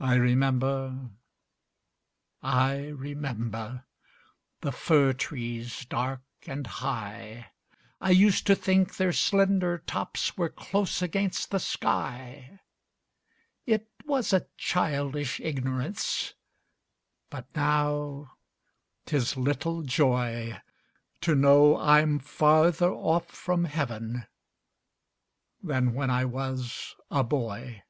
[0.00, 1.08] I remember,
[2.42, 3.84] I remember,
[4.60, 7.52] The fir trees dark and high;
[8.02, 12.60] I used to think their slender tops Were close against the sky:
[13.66, 16.34] It was a childish ignorance,
[17.30, 18.32] But now
[19.06, 20.60] 'tis little joy
[21.22, 24.26] To know I'm farther off from Heav'n
[25.62, 27.80] Than when I was a boy.